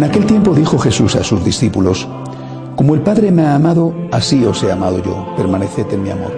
[0.00, 2.08] En aquel tiempo dijo Jesús a sus discípulos,
[2.74, 6.32] Como el Padre me ha amado, así os he amado yo, permaneced en mi amor.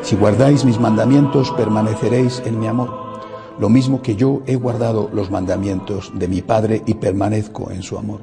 [0.00, 3.20] Si guardáis mis mandamientos, permaneceréis en mi amor,
[3.58, 7.98] lo mismo que yo he guardado los mandamientos de mi Padre y permanezco en su
[7.98, 8.20] amor.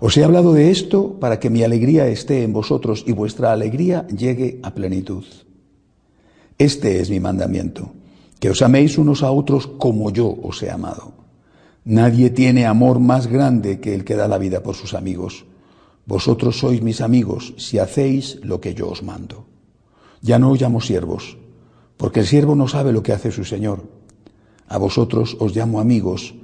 [0.00, 4.06] Os he hablado de esto para que mi alegría esté en vosotros y vuestra alegría
[4.08, 5.24] llegue a plenitud.
[6.58, 7.94] Este es mi mandamiento,
[8.38, 11.21] que os améis unos a otros como yo os he amado.
[11.84, 15.46] Nadie tiene amor más grande que el que da la vida por sus amigos.
[16.06, 19.46] Vosotros sois mis amigos si hacéis lo que yo os mando.
[20.20, 21.38] Ya no os llamo siervos,
[21.96, 23.82] porque el siervo no sabe lo que hace su Señor.
[24.68, 26.34] A vosotros os llamo amigos,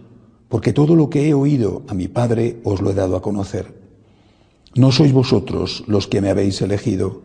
[0.49, 3.79] porque todo lo que he oído a mi Padre os lo he dado a conocer.
[4.75, 7.23] No sois vosotros los que me habéis elegido,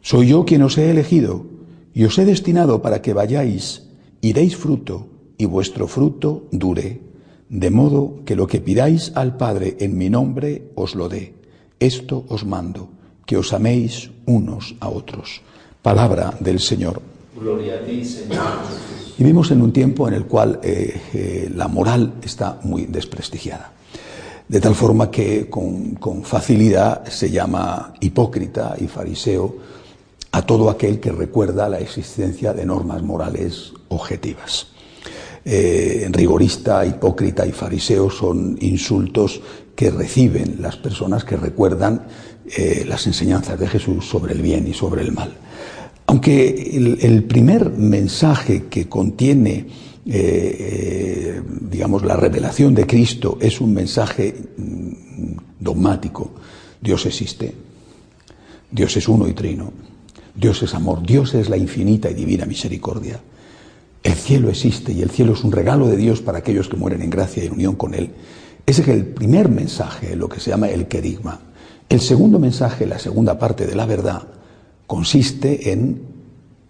[0.00, 1.44] soy yo quien os he elegido
[1.92, 3.90] y os he destinado para que vayáis
[4.22, 7.09] y deis fruto y vuestro fruto dure
[7.50, 11.34] de modo que lo que pidáis al Padre en mi nombre os lo dé.
[11.80, 12.88] Esto os mando,
[13.26, 15.42] que os améis unos a otros.
[15.82, 17.02] Palabra del Señor.
[17.34, 18.38] Gloria a ti, Señor
[19.18, 23.72] Vivimos en un tiempo en el cual eh, eh, la moral está muy desprestigiada.
[24.48, 29.56] De tal forma que con, con facilidad se llama hipócrita y fariseo
[30.32, 34.68] a todo aquel que recuerda la existencia de normas morales objetivas.
[35.42, 39.40] Eh, rigorista, hipócrita y fariseo son insultos
[39.74, 42.02] que reciben las personas que recuerdan
[42.56, 45.32] eh, las enseñanzas de Jesús sobre el bien y sobre el mal.
[46.06, 49.66] Aunque el, primer mensaje que contiene,
[50.04, 54.90] eh, digamos, la revelación de Cristo es un mensaje mm,
[55.58, 56.32] dogmático,
[56.80, 57.54] Dios existe,
[58.70, 59.72] Dios es uno y trino,
[60.34, 63.20] Dios es amor, Dios es la infinita y divina misericordia.
[64.02, 67.02] El cielo existe y el cielo es un regalo de Dios para aquellos que mueren
[67.02, 68.12] en gracia y en unión con Él.
[68.64, 71.40] Ese es el primer mensaje, lo que se llama el querigma.
[71.88, 74.22] El segundo mensaje, la segunda parte de la verdad,
[74.86, 76.02] consiste en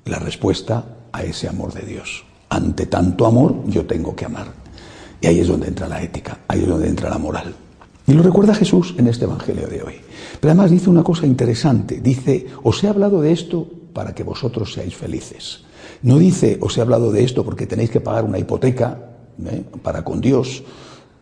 [0.06, 2.24] la respuesta a ese amor de Dios.
[2.48, 4.52] Ante tanto amor, yo tengo que amar.
[5.20, 7.54] Y ahí es donde entra la ética, ahí es donde entra la moral.
[8.06, 9.94] Y lo recuerda Jesús en este Evangelio de hoy.
[10.40, 12.00] Pero además dice una cosa interesante.
[12.00, 15.64] Dice, os he hablado de esto para que vosotros seáis felices.
[16.02, 18.98] No dice, os he hablado de esto porque tenéis que pagar una hipoteca
[19.46, 19.64] ¿eh?
[19.82, 20.62] para con Dios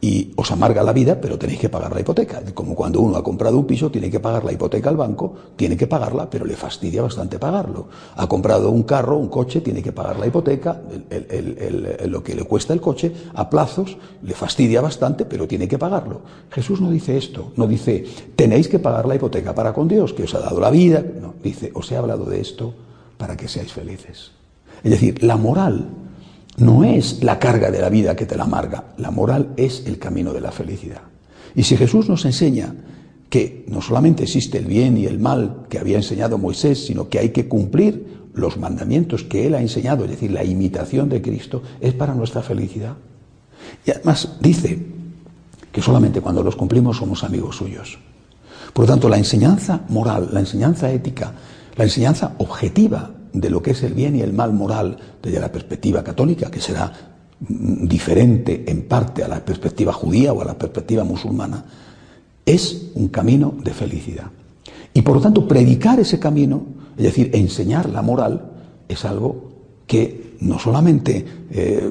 [0.01, 2.41] y os amarga la vida, pero tenéis que pagar la hipoteca.
[2.55, 5.77] Como cuando uno ha comprado un piso, tiene que pagar la hipoteca al banco, tiene
[5.77, 7.89] que pagarla, pero le fastidia bastante pagarlo.
[8.15, 10.81] Ha comprado un carro, un coche, tiene que pagar la hipoteca,
[12.07, 16.21] lo que le cuesta el coche, a plazos, le fastidia bastante, pero tiene que pagarlo.
[16.51, 18.05] Jesús no dice esto, no dice,
[18.37, 21.03] tenéis que pagar la hipoteca para con Dios, que os ha dado la vida.
[21.21, 22.73] No, dice, os he hablado de esto
[23.17, 24.38] para que seáis felices.
[24.83, 25.89] Es decir, la moral
[26.59, 29.99] no es la carga de la vida que te la amarga, la moral es el
[29.99, 31.03] camino de la felicidad.
[31.55, 32.75] Y si Jesús nos enseña
[33.31, 37.19] que no solamente existe el bien y el mal que había enseñado Moisés, sino que
[37.19, 41.63] hay que cumplir los mandamientos que él ha enseñado, es decir, la imitación de Cristo,
[41.81, 42.95] es para nuestra felicidad.
[43.85, 44.79] Y además dice
[45.73, 47.99] que solamente cuando los cumplimos somos amigos suyos.
[48.73, 51.33] Por lo tanto, la enseñanza moral, la enseñanza ética,
[51.77, 55.53] la enseñanza objetiva de lo que es el bien y el mal moral desde la
[55.53, 56.93] perspectiva católica, que será
[57.41, 61.65] diferente en parte a la perspectiva judía o a la perspectiva musulmana,
[62.45, 64.31] es un camino de felicidad.
[64.95, 66.63] Y por lo tanto, predicar ese camino,
[66.97, 68.53] es decir, enseñar la moral,
[68.89, 69.49] es algo
[69.87, 71.91] que no solamente eh,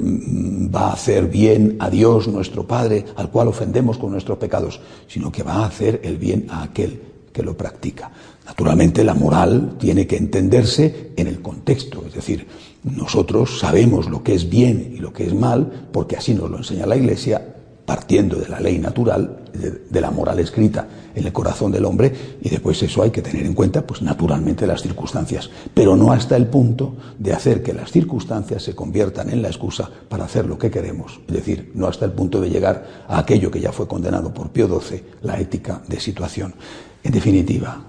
[0.73, 5.31] va a hacer bien a Dios, nuestro Padre, al cual ofendemos con nuestros pecados, sino
[5.31, 7.01] que va a hacer el bien a aquel
[7.37, 8.09] que lo practica.
[8.47, 12.47] Naturalmente la moral tiene que entenderse en el contexto, es decir,
[12.83, 16.57] nosotros sabemos lo que es bien y lo que es mal porque así nos lo
[16.57, 17.53] enseña la Iglesia
[17.85, 22.11] partiendo de la ley natural, de, la moral escrita en el corazón del hombre,
[22.41, 26.35] y después eso hay que tener en cuenta, pues naturalmente las circunstancias, pero no hasta
[26.35, 30.57] el punto de hacer que las circunstancias se conviertan en la excusa para hacer lo
[30.57, 33.88] que queremos, es decir, no hasta el punto de llegar a aquello que ya fue
[33.88, 36.56] condenado por Pío XII, la ética de situación.
[37.03, 37.88] En definitiva,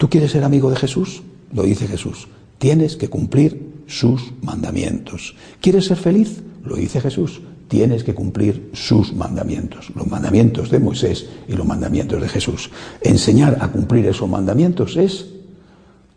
[0.00, 1.22] ¿Tú quieres ser amigo de Jesús?
[1.52, 2.26] Lo dice Jesús.
[2.56, 5.36] Tienes que cumplir sus mandamientos.
[5.60, 6.42] ¿Quieres ser feliz?
[6.64, 7.42] Lo dice Jesús.
[7.68, 12.70] Tienes que cumplir sus mandamientos, los mandamientos de Moisés y los mandamientos de Jesús.
[13.02, 15.26] Enseñar a cumplir esos mandamientos es,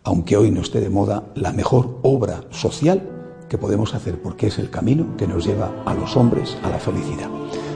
[0.06, 3.04] aunque hoy no esté de moda, la mejor obra social
[3.50, 6.80] que podemos hacer porque es el camino que nos lleva a los hombres a la
[6.80, 7.30] felicidad.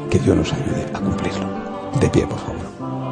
[0.10, 1.50] Que Dios nos ayude a cumplirlo.
[2.00, 3.07] De pie, por favor.